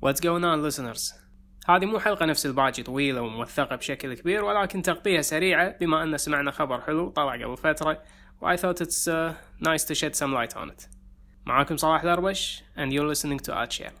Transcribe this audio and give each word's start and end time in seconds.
What's 0.00 0.20
going 0.20 0.44
on 0.44 0.62
listeners? 0.62 1.14
هذه 1.68 1.84
مو 1.84 1.98
حلقة 1.98 2.26
نفس 2.26 2.46
الباجي 2.46 2.82
طويلة 2.82 3.22
وموثقة 3.22 3.76
بشكل 3.76 4.14
كبير 4.14 4.44
ولكن 4.44 4.82
تغطية 4.82 5.20
سريعة 5.20 5.78
بما 5.78 6.02
أن 6.02 6.18
سمعنا 6.18 6.50
خبر 6.50 6.80
حلو 6.80 7.10
طلع 7.10 7.32
قبل 7.32 7.56
فترة 7.56 8.02
و 8.40 8.56
I 8.56 8.58
thought 8.58 8.80
it's 8.80 9.08
uh, 9.08 9.34
nice 9.60 9.84
to 9.84 9.94
shed 9.94 10.14
some 10.14 10.32
light 10.32 10.56
on 10.56 10.70
it. 10.70 10.88
معاكم 11.46 11.76
صلاح 11.76 12.04
دربش 12.04 12.62
and 12.76 12.92
you're 12.92 13.14
listening 13.14 13.38
to 13.38 13.52
Artshare 13.52 13.92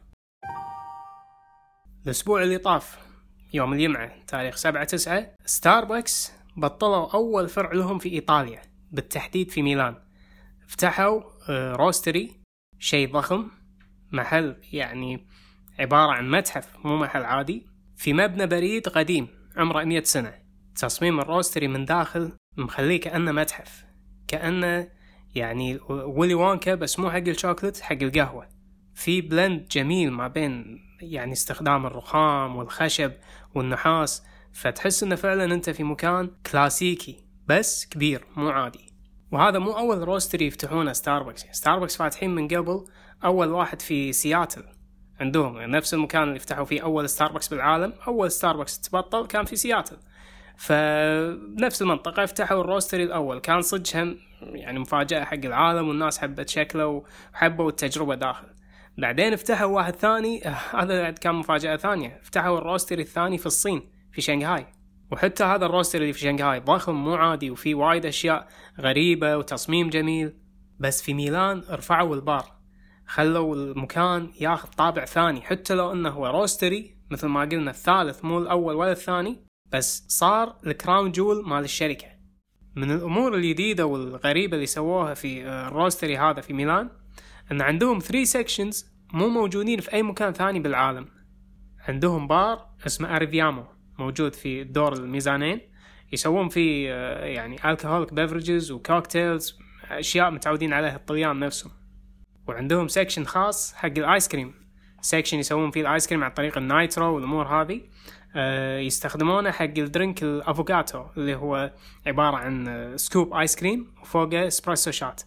الأسبوع 2.04 2.42
اللي 2.42 2.58
طاف 2.58 2.98
يوم 3.54 3.72
الجمعة 3.72 4.12
تاريخ 4.26 4.56
سبعة 4.56 4.84
تسعة 4.84 5.34
ستاربكس 5.46 6.32
بطلوا 6.56 7.14
أول 7.14 7.48
فرع 7.48 7.72
لهم 7.72 7.98
في 7.98 8.08
إيطاليا 8.08 8.62
بالتحديد 8.92 9.50
في 9.50 9.62
ميلان. 9.62 9.96
فتحوا 10.66 11.22
roastery 11.76 12.40
شيء 12.78 13.12
ضخم 13.12 13.50
محل 14.12 14.56
يعني 14.72 15.26
عبارة 15.78 16.12
عن 16.12 16.30
متحف 16.30 16.68
مو 16.84 16.96
محل 16.96 17.24
عادي 17.24 17.66
في 17.96 18.12
مبنى 18.12 18.46
بريد 18.46 18.88
قديم 18.88 19.28
عمره 19.56 19.84
100 19.84 20.02
سنة. 20.02 20.34
تصميم 20.76 21.20
ال 21.20 21.25
roastery 21.25 21.68
من 21.68 21.84
داخل 21.84 22.32
مخليه 22.56 23.00
كأنه 23.00 23.32
متحف 23.32 23.84
كأنه 24.28 24.88
يعني 25.34 25.78
Willy 25.88 26.34
Wonka 26.34 26.74
بس 26.74 26.98
مو 26.98 27.10
حق 27.10 27.16
الشوكولات 27.16 27.80
حق 27.80 28.02
القهوة. 28.02 28.48
في 28.94 29.20
blend 29.20 29.68
جميل 29.68 30.10
ما 30.10 30.28
بين 30.28 30.80
يعني 31.00 31.32
استخدام 31.32 31.86
الرخام 31.86 32.56
والخشب 32.56 33.12
والنحاس 33.54 34.22
فتحس 34.52 35.02
إنه 35.02 35.14
فعلا 35.14 35.44
أنت 35.54 35.70
في 35.70 35.84
مكان 35.84 36.30
كلاسيكي 36.52 37.24
بس 37.46 37.86
كبير 37.86 38.24
مو 38.36 38.48
عادي. 38.48 38.86
وهذا 39.32 39.58
مو 39.58 39.72
أول 39.72 39.98
roastery 39.98 40.46
يفتحونه 40.46 40.92
Starbucks. 40.92 41.44
Starbucks 41.52 41.96
فاتحين 41.96 42.34
من 42.34 42.48
قبل 42.48 42.84
أول 43.24 43.48
واحد 43.48 43.82
في 43.82 44.12
سياتل. 44.12 44.75
عندهم. 45.20 45.56
يعني 45.56 45.72
نفس 45.72 45.94
المكان 45.94 46.22
اللي 46.22 46.38
فتحوا 46.38 46.64
فيه 46.64 46.82
أول 46.82 47.08
ستاربكس 47.08 47.48
بالعالم 47.48 47.92
أول 48.08 48.30
ستاربكس 48.30 48.80
تبطل 48.80 49.26
كان 49.26 49.44
في 49.44 49.56
سياتل 49.56 49.96
فنفس 50.56 51.82
المنطقة 51.82 52.26
فتحوا 52.26 52.60
ال 52.60 52.65
roastery 52.65 53.04
الأول. 53.04 53.38
كان 53.38 53.62
صدق 53.62 54.16
يعني 54.42 54.78
مفاجأة 54.78 55.24
حق 55.24 55.44
العالم 55.44 55.88
والناس 55.88 56.18
حبت 56.18 56.48
شكله 56.48 56.86
وحبوا 56.86 57.68
التجربة 57.68 58.14
داخل. 58.14 58.46
بعدين 58.98 59.36
فتحوا 59.36 59.66
واحد 59.66 59.96
ثاني 59.96 60.42
هذا 60.80 61.10
كان 61.10 61.34
مفاجأة 61.34 61.76
ثانية. 61.76 62.20
فتحوا 62.22 62.58
ال 62.58 62.63
roastery 62.63 63.02
الثاني 63.02 63.38
في 63.38 63.46
الصين 63.46 63.82
في 64.12 64.20
شنغهاي. 64.20 64.66
وحتى 65.12 65.44
هذا 65.44 65.66
ال 65.66 65.70
roastery 65.70 66.00
اللي 66.00 66.12
في 66.12 66.20
شنغهاي 66.20 66.60
ضخم 66.60 66.94
مو 66.94 67.14
عادي 67.14 67.50
وفي 67.50 67.74
وايد 67.74 68.06
أشياء 68.06 68.48
غريبة 68.80 69.36
وتصميم 69.36 69.90
جميل. 69.90 70.32
بس 70.78 71.02
في 71.02 71.14
ميلان 71.14 71.62
رفعوا 71.70 72.16
البار. 72.16 72.55
خلوا 73.06 73.56
المكان 73.56 74.30
ياخذ 74.40 74.68
طابع 74.68 75.04
ثاني. 75.04 75.42
حتى 75.42 75.74
لو 75.74 75.92
إنه 75.92 76.10
هو 76.10 76.26
roastery 76.26 76.96
مثل 77.10 77.26
ما 77.26 77.40
قلنا 77.40 77.70
الثالث 77.70 78.24
مو 78.24 78.38
الأول 78.38 78.74
ولا 78.74 78.92
الثاني 78.92 79.46
بس 79.72 80.04
صار 80.08 80.56
ال 80.66 80.74
crown 80.74 81.12
jewel 81.12 81.48
مال 81.48 81.64
الشركة. 81.64 82.06
من 82.76 82.90
الأمور 82.90 83.34
الجديدة 83.34 83.86
والغريبة 83.86 84.54
اللي 84.54 84.66
سووها 84.66 85.14
في 85.14 85.46
ال 85.46 85.54
roastery 85.54 86.18
هذا 86.18 86.40
في 86.40 86.52
ميلان 86.52 86.90
إن 87.52 87.62
عندهم 87.62 87.98
3 87.98 88.24
sections 88.24 88.86
مو 89.12 89.28
موجودين 89.28 89.80
في 89.80 89.92
أي 89.92 90.02
مكان 90.02 90.32
ثاني 90.32 90.60
بالعالم. 90.60 91.08
عندهم 91.88 92.26
بار 92.26 92.68
اسمه 92.86 93.16
Arriviamo 93.16 93.64
موجود 93.98 94.34
في 94.34 94.64
دور 94.64 94.92
الميزانين. 94.92 95.60
يسوون 96.12 96.48
فيه 96.48 96.90
يعني 97.24 97.70
alcoholic 97.70 98.14
beverages 98.14 98.70
و 98.70 98.79
cocktails 98.79 99.58
أشياء 99.90 100.30
متعودين 100.30 100.72
عليها 100.72 100.96
الطليان 100.96 101.38
نفسهم. 101.38 101.72
وعندهم 102.48 102.88
section 102.88 103.24
خاص 103.24 103.74
حق 103.74 103.86
ال 103.86 103.96
ice 103.96 104.28
cream 104.28 104.54
section 105.00 105.38
يسوون 105.38 105.70
فيه 105.70 105.80
ال 105.80 105.86
ice 105.86 106.06
cream 106.06 106.24
عن 106.24 106.30
طريق 106.30 106.58
ال 106.58 106.67
nitro 106.67 107.14
والأمور 107.14 107.46
هذه. 107.46 107.80
يستخدمونه 108.86 109.50
حق 109.50 109.64
ال 109.64 109.74
drink 109.74 110.22
ال 110.22 110.31
affogato 110.31 111.04
اللي 111.16 111.34
هو 111.34 111.72
عبارة 112.06 112.36
عن 112.36 112.92
scoop 112.96 113.34
ice 113.34 113.56
cream 113.56 113.94
وفوقه 114.02 114.46
espresso 114.46 114.90
shot 114.90 115.22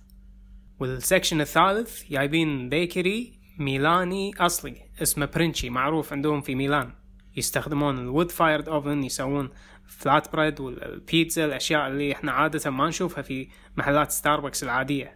وال 0.80 0.94
section 0.94 1.42
الثالث 1.42 2.10
جايبين 2.10 2.70
bakery 2.70 3.40
ميلاني 3.60 4.32
أصلي 4.40 4.76
اسمه 5.02 5.26
Princi 5.26 5.70
معروف 5.70 6.14
عندهم 6.14 6.42
في 6.42 6.56
ميلان. 6.56 6.94
يستخدمون 7.36 7.98
ال 7.98 8.04
wood 8.04 8.32
fired 8.32 8.70
oven 8.70 9.04
يسوون 9.04 9.50
flatbread 9.88 10.60
والبيتزا 10.60 11.46
الأشياء 11.46 11.88
اللي 11.88 12.12
إحنا 12.12 12.32
عادة 12.32 12.72
ما 12.72 12.88
نشوفها 12.88 13.22
في 13.22 13.48
محلات 13.78 14.12
ستاربكس 14.12 14.64
العادية. 14.64 15.16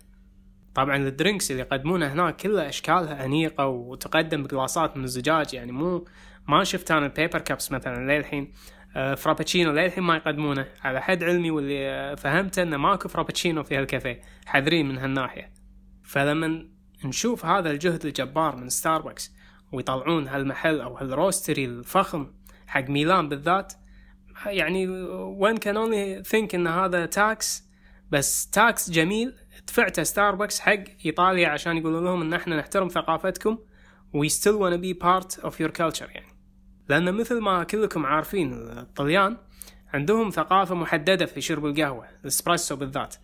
طبعا 0.76 0.96
ال 0.96 1.04
drinks 1.04 1.52
اللي 1.52 1.62
يقدمونها 1.62 2.14
هناك 2.14 2.36
كلها 2.36 2.70
أشكالها 2.70 3.26
أنيقة 3.26 3.68
وتقدم 3.68 4.44
بقلاصات 4.44 4.98
من 4.98 5.04
الزجاج 5.04 5.54
يعني 5.54 5.72
مو 5.72 6.06
ما 6.48 6.64
شفت 6.64 6.92
أنا 6.92 7.06
ال 7.06 7.12
paper 7.12 7.40
cups 7.40 7.72
مثلا 7.72 8.18
للحين. 8.18 8.54
آه 8.96 9.16
Frappuccino 9.16 9.72
للحين 9.72 10.04
ما 10.04 10.16
يقدمونه. 10.16 10.66
على 10.84 11.02
حد 11.02 11.24
علمي 11.24 11.52
واللي 11.52 12.16
فهمته 12.18 12.64
إنه 12.64 12.78
ماكو 12.78 13.10
Frappuccino 13.10 13.64
في 13.64 13.78
هالكافيه. 13.78 14.22
حذرين 14.46 14.90
من 14.90 14.98
هالناحية. 14.98 15.54
فلما 16.04 16.70
نشوف 17.06 17.46
هذا 17.46 17.72
الجهد 17.72 18.06
الجبار 18.06 18.56
من 18.56 18.70
ستاربكس 18.70 19.36
ويطلعون 19.72 20.28
هالمحل 20.28 20.82
أو 20.82 20.98
هال 20.98 21.12
roastery 21.12 21.66
الفخم 21.66 22.28
حق 22.68 22.90
ميلان 22.90 23.30
بالذات 23.30 23.74
يعني 24.46 24.88
we 25.12 25.58
can 25.58 25.78
only 25.78 26.24
think 26.24 26.56
إن 26.56 26.68
هذا 26.68 27.06
tax 27.06 27.64
بس 28.12 28.50
tax 28.50 28.90
جميل 28.90 29.36
دفعته 29.68 30.04
ستاربكس 30.04 30.60
حق 30.60 30.84
إيطاليا 31.06 31.48
عشان 31.50 31.78
يقولوا 31.78 32.02
لهم 32.02 32.22
إن 32.22 32.34
إحنا 32.34 32.58
نحترم 32.58 32.88
ثقافتكم 32.88 33.58
we 34.14 34.30
still 34.30 34.58
wanna 34.60 34.78
be 34.78 34.94
part 34.94 35.40
of 35.44 35.60
your 35.60 35.72
culture 35.72 36.10
يعني. 36.16 36.34
لأن 36.90 37.14
مثل 37.14 37.42
ما 37.42 37.64
كلكم 37.64 38.06
عارفين 38.06 38.54
الطليان 38.54 39.38
عندهم 39.94 40.30
ثقافة 40.30 40.76
محددة 40.76 41.26
في 41.26 41.42
شرب 41.42 41.66
القهوة 41.66 42.08
الإسبريسو 42.22 42.76
بالذات. 42.76 43.16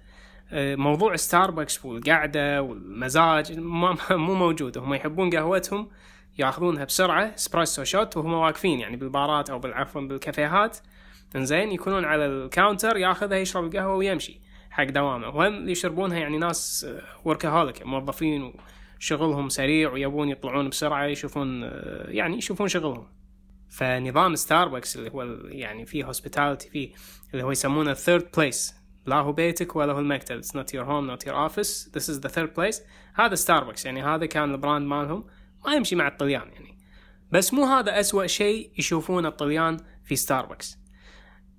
موضوع 0.53 1.15
ستاربكس 1.15 1.85
والقعدة 1.85 2.61
والمزاج 2.61 3.59
مو 3.59 4.35
موجود. 4.35 4.77
هم 4.77 4.93
يحبون 4.93 5.29
قهوتهم 5.29 5.89
ياخذونها 6.39 6.85
بسرعة 6.85 7.23
espresso 7.35 7.83
shot 7.83 8.17
وهم 8.17 8.33
واقفين 8.33 8.79
يعني 8.79 8.97
بالبارات 8.97 9.49
أو 9.49 9.59
بالعفوا 9.59 10.01
بالكافيهات. 10.01 10.77
إنزين 11.35 11.71
يكونون 11.71 12.05
على 12.05 12.25
ال 12.25 12.34
counter 12.34 12.97
ياخذها 12.97 13.37
يشرب 13.37 13.63
القهوة 13.63 13.95
ويمشي. 13.95 14.41
حق 14.69 14.83
دوامه. 14.83 15.29
وهم 15.29 15.69
يشربونها 15.69 16.17
يعني 16.17 16.37
ناس 16.37 16.87
workaholic 17.25 17.85
موظفين 17.85 18.53
وشغلهم 18.99 19.49
سريع 19.49 19.91
ويبون 19.91 20.29
يطلعون 20.29 20.69
بسرعة 20.69 21.05
يشوفون 21.05 21.61
يعني 22.07 22.37
يشوفون 22.37 22.67
شغلهم. 22.67 23.07
فنظام 23.69 24.35
ستاربكس 24.35 24.95
اللي 24.95 25.11
هو 25.11 25.23
يعني 25.45 25.85
فيه 25.85 26.05
hospitality 26.05 26.69
فيه 26.69 26.91
اللي 27.33 27.43
هو 27.43 27.51
يسمونه 27.51 27.93
third 27.93 28.23
place. 28.37 28.73
لا 29.05 29.15
هو 29.15 29.31
بيتك 29.31 29.75
ولا 29.75 29.93
هو 29.93 29.99
المكتب. 29.99 30.41
It's 30.41 30.47
not 30.47 30.73
your 30.73 30.85
home 30.85 31.09
not 31.11 31.27
your 31.27 31.35
office. 31.35 31.89
This 31.93 32.09
is 32.09 32.19
the 32.19 32.29
third 32.29 32.49
place. 32.55 32.81
هذا 33.15 33.35
ستاربكس 33.35 33.85
يعني 33.85 34.03
هذا 34.03 34.25
كان 34.25 34.51
ال 34.51 34.57
brand 34.57 34.87
مالهم. 34.87 35.25
ما 35.65 35.73
يمشي 35.73 35.95
مع 35.95 36.07
الطليان 36.07 36.49
يعني. 36.53 36.77
بس 37.31 37.53
مو 37.53 37.65
هذا 37.65 37.99
أسوأ 37.99 38.27
شيء 38.27 38.71
يشوفونه 38.77 39.27
الطليان 39.27 39.77
في 40.03 40.15
ستاربكس 40.15 40.77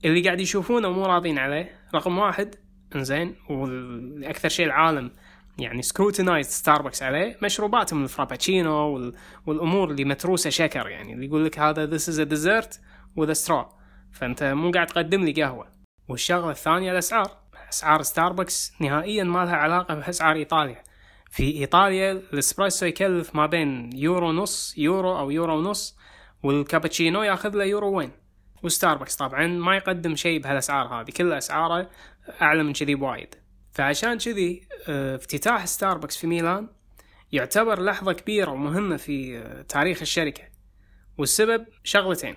اللي 0.04 0.22
قاعد 0.22 0.40
يشوفونه 0.40 0.90
مو 0.90 1.06
راضين 1.06 1.38
عليه. 1.38 1.80
رقم 1.94 2.18
واحد 2.18 2.54
انزين 2.94 3.36
والاكثر 3.50 4.48
شيء 4.48 4.66
العالم 4.66 5.10
يعني 5.58 5.82
scrutinize 5.82 6.46
ستاربكس 6.46 7.02
عليه 7.02 7.38
مشروباتهم 7.42 8.02
الفرابتشينو 8.02 8.72
وال... 8.72 9.14
والأمور 9.46 9.90
اللي 9.90 10.04
متروسة 10.04 10.50
شكر 10.50 10.88
يعني 10.88 11.12
اللي 11.12 11.26
يقول 11.26 11.44
لك 11.44 11.58
هذا 11.58 11.86
a 11.86 12.00
dessert 12.24 12.78
with 13.18 13.28
a 13.28 13.46
straw. 13.46 13.64
فأنت 14.12 14.42
مو 14.42 14.70
قاعد 14.70 14.86
تقدم 14.86 15.24
لي 15.24 15.42
قهوة. 15.42 15.68
والشغلة 16.08 16.50
الثانية 16.50 16.92
الأسعار. 16.92 17.30
أسعار 17.68 18.02
ستاربكس 18.02 18.72
نهائيا 18.80 19.24
ما 19.24 19.44
لها 19.44 19.56
علاقة 19.56 19.94
بأسعار 19.94 20.36
إيطاليا. 20.36 20.82
في 21.30 21.42
إيطاليا 21.42 22.12
الإسبريسو 22.12 22.86
يكلف 22.86 23.34
ما 23.34 23.46
بين 23.46 23.90
يورو 23.94 24.32
نص 24.32 24.74
يورو 24.78 25.18
أو 25.18 25.30
يورو 25.30 25.58
ونص 25.58 25.96
والكابتشينو 26.42 27.22
ياخذ 27.22 27.56
له 27.56 27.64
يورو 27.64 27.98
ونص. 27.98 28.10
وستاربكس 28.62 29.16
طبعا 29.16 29.46
ما 29.46 29.76
يقدم 29.76 30.16
شيء 30.16 30.40
بهالأسعار 30.40 30.86
هذه 30.86 31.10
كل 31.10 31.32
أسعاره 31.32 31.90
أعلى 32.42 32.62
من 32.62 32.72
كذي 32.72 32.94
بوايد. 32.94 33.34
فعشان 33.72 34.18
كذي 34.18 34.68
افتتاح 34.88 35.66
ستاربكس 35.66 36.16
في 36.16 36.26
ميلان 36.26 36.68
يعتبر 37.32 37.82
لحظة 37.82 38.12
كبيرة 38.12 38.50
ومهمة 38.50 38.96
في 38.96 39.42
تاريخ 39.68 40.00
الشركة. 40.00 40.42
والسبب 41.18 41.66
شغلتين. 41.84 42.36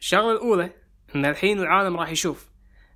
الشغلة 0.00 0.32
الأولى 0.32 0.70
أن 1.14 1.24
الحين 1.24 1.60
العالم 1.60 1.96
راح 1.96 2.08
يشوف 2.10 2.48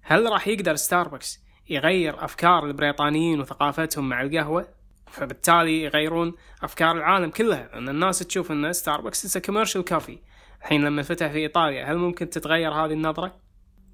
هل 0.03 0.32
راح 0.32 0.49
يقدر 0.49 0.75
ستاربكس 0.75 1.41
يغير 1.69 2.25
أفكار 2.25 2.67
الإيطاليين 2.67 3.41
وثقافتهم 3.41 4.08
مع 4.08 4.23
القهوة؟ 4.23 4.69
فبالتالي 5.11 5.82
يغيرون 5.82 6.35
أفكار 6.62 6.97
العالم 6.97 7.31
كلها 7.31 7.79
أن 7.79 7.88
الناس 7.88 8.19
تشوف 8.19 8.53
أن 8.53 8.73
ستاربكس 8.73 9.38
commercial 9.38 9.85
coffee 9.85 10.19
الحين 10.67 10.85
لما 10.85 11.03
فتح 11.03 11.27
في 11.27 11.39
إيطاليا 11.39 11.85
هل 11.85 11.97
ممكن 11.97 12.31
تتغير 12.31 12.73
هذه 12.73 12.93
النظرة؟ 12.93 13.37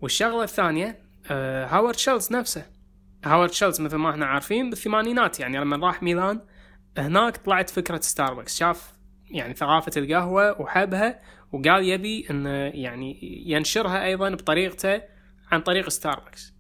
والشغلة 0.01 0.43
الثانية 0.43 0.99
آه 1.31 1.67
هاورد 1.67 1.97
شولتز 1.97 2.32
نفسه. 2.33 2.67
هاورد 3.25 3.53
شولتز 3.53 3.81
مثل 3.81 3.97
ما 3.97 4.11
إحنا 4.11 4.27
عارفين 4.27 4.71
بالثمانينات 4.71 5.41
يعني 5.41 5.59
لما 5.59 5.87
راح 5.87 6.03
ميلان 6.03 6.41
هناك 6.99 7.37
طلعت 7.37 7.71
فكرة 7.71 8.01
ستاربكس 8.01 8.59
شاف 8.59 8.93
يعني 9.31 9.55
ثقافة 9.55 9.93
القهوة 9.97 10.61
وحبها 10.61 11.21
وقال 11.53 11.85
يبي 11.85 12.27
انه 12.31 12.51
يعني 12.51 13.19
ينشرها 13.47 14.05
أيضا 14.05 14.31
بطريقته 14.31 15.03
عن 15.51 15.61
طريق 15.61 15.89
ستاربكس 15.89 16.55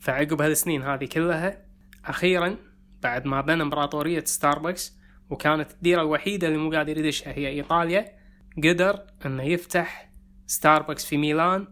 فعقب 0.00 0.42
هالسنين 0.42 0.82
هذه 0.82 1.04
كلها 1.04 1.62
أخيرا 2.04 2.56
بعد 3.02 3.26
ما 3.26 3.40
بنى 3.40 3.62
إمبراطورية 3.62 4.24
ستاربكس 4.24 4.96
وكانت 5.30 5.70
الديرة 5.70 6.02
الوحيدة 6.02 6.48
اللي 6.48 6.58
مو 6.58 6.70
قادر 6.70 6.98
يدشها 6.98 7.32
هي 7.32 7.48
إيطاليا 7.48 8.19
قدر 8.68 9.06
إنه 9.26 9.42
يفتح 9.42 10.12
ستاربكس 10.46 11.06
في 11.06 11.16
ميلان 11.16 11.66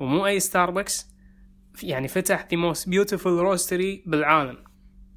ومو 0.00 0.26
أي 0.26 0.40
ستاربكس 0.40 1.14
يعني 1.82 2.08
فتح 2.08 2.48
the 2.48 2.56
most 2.56 2.80
beautiful 2.84 3.42
roastery 3.44 4.08
بالعالم 4.08 4.64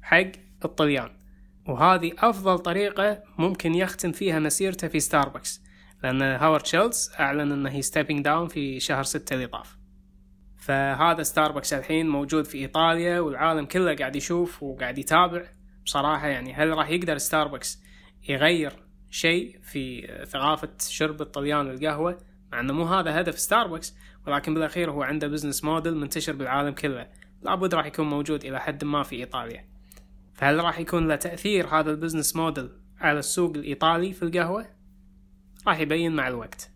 حق 0.02 0.32
الطليان. 0.64 1.18
وهذه 1.68 2.12
أفضل 2.18 2.58
طريقة 2.58 3.22
ممكن 3.38 3.74
يختم 3.74 4.12
فيها 4.12 4.38
مسيرته 4.38 4.88
في 4.88 5.00
ستاربكس 5.00 5.62
لأن 6.02 6.22
هاورد 6.22 6.66
شولتز 6.66 7.10
أعلن 7.20 7.52
أنه 7.52 7.70
he's 7.70 7.82
stepping 7.82 8.24
down 8.24 8.48
في 8.48 8.80
شهر 8.80 9.02
ستة 9.02 9.34
اللي 9.34 9.46
طاف. 9.46 9.78
فهذا 10.58 11.22
ستاربكس 11.22 11.72
الحين 11.72 12.08
موجود 12.08 12.44
في 12.44 12.58
إيطاليا 12.58 13.20
والعالم 13.20 13.64
كله 13.64 13.94
قاعد 13.94 14.16
يشوف 14.16 14.62
وقاعد 14.62 14.98
يتابع. 14.98 15.42
بصراحة 15.84 16.26
يعني 16.26 16.54
هل 16.54 16.68
راح 16.68 16.90
يقدر 16.90 17.18
ستاربكس 17.18 17.82
يغير 18.28 18.87
شيء 19.10 19.58
في 19.62 20.06
ثقافة 20.28 20.68
شرب 20.80 21.20
الطليان 21.20 21.68
للقهوة 21.68 22.18
مع 22.52 22.60
إنه 22.60 22.72
مو 22.72 22.84
هذا 22.84 23.20
هدف 23.20 23.38
ستاربكس 23.38 23.96
ولكن 24.26 24.54
بالأخير 24.54 24.90
هو 24.90 25.02
عنده 25.02 25.28
business 25.28 25.64
model 25.64 25.96
منتشر 25.96 26.32
بالعالم 26.32 26.74
كله. 26.74 27.08
لابد 27.42 27.74
راح 27.74 27.86
يكون 27.86 28.06
موجود 28.06 28.44
إلى 28.44 28.60
حد 28.60 28.84
ما 28.84 29.02
في 29.02 29.16
إيطاليا. 29.16 29.64
فهل 30.34 30.64
راح 30.64 30.78
يكون 30.78 31.08
له 31.08 31.16
تأثير 31.16 31.66
هذا 31.66 31.90
ال 31.90 31.95
business 31.95 32.36
model 32.36 32.68
على 33.00 33.18
السوق 33.18 33.56
الإيطالي 33.56 34.12
في 34.12 34.22
القهوة؟ 34.22 34.66
راح 35.66 35.78
يبين 35.78 36.16
مع 36.16 36.28
الوقت. 36.28 36.70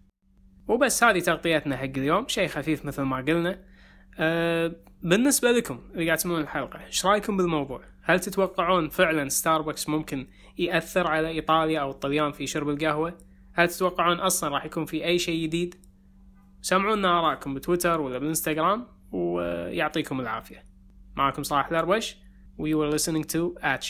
وبس 0.68 1.04
هذه 1.04 1.18
تغطيتنا 1.18 1.76
حق 1.76 1.84
اليوم. 1.84 2.28
شيء 2.28 2.48
خفيف 2.48 2.84
مثل 2.84 3.02
ما 3.02 3.16
قلنا. 3.16 3.71
أه 4.18 4.76
بالنسبة 5.02 5.50
لكم 5.50 5.80
اللي 5.92 6.06
قاعد 6.06 6.18
تسمعون 6.18 6.40
الحلقة 6.40 6.84
إيش 6.86 7.06
رأيكم 7.06 7.36
بالموضوع؟ 7.36 7.84
هل 8.02 8.20
تتوقعون 8.20 8.88
فعلا 8.88 9.28
ستاربكس 9.28 9.88
ممكن 9.88 10.26
يأثر 10.58 11.06
على 11.06 11.28
إيطاليا 11.28 11.80
أو 11.80 11.90
الطليان 11.90 12.32
في 12.32 12.46
شرب 12.46 12.68
القهوة؟ 12.68 13.18
هل 13.52 13.68
تتوقعون 13.68 14.20
أصلا 14.20 14.50
راح 14.54 14.64
يكون 14.64 14.84
في 14.84 15.04
أي 15.04 15.18
شيء 15.18 15.42
جديد؟ 15.42 15.74
سمعونا 16.62 17.18
آراءكم 17.18 17.54
بتويتر 17.54 18.00
ولا 18.00 18.18
بالإنستغرام 18.18 18.86
ويعطيكم 19.12 20.20
العافية 20.20 20.64
معكم 21.16 21.42
صلاح 21.42 21.68
الأربش 21.68 22.16
we 22.58 22.74
were 22.74 22.90
listening 22.90 23.24
to 23.24 23.56
at 23.62 23.82